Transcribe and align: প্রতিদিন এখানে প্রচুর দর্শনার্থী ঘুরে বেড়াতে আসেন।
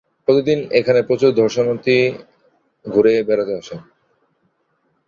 প্রতিদিন 0.27 0.59
এখানে 0.79 0.99
প্রচুর 1.07 1.31
দর্শনার্থী 1.41 1.97
ঘুরে 2.85 3.13
বেড়াতে 3.27 3.53
আসেন। 3.57 3.79